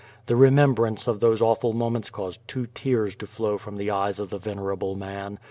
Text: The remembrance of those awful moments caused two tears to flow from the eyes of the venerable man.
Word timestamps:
The 0.25 0.35
remembrance 0.35 1.05
of 1.07 1.19
those 1.19 1.43
awful 1.43 1.73
moments 1.73 2.09
caused 2.09 2.47
two 2.47 2.65
tears 2.65 3.15
to 3.17 3.27
flow 3.27 3.59
from 3.59 3.77
the 3.77 3.91
eyes 3.91 4.17
of 4.17 4.31
the 4.31 4.39
venerable 4.39 4.95
man. 4.95 5.37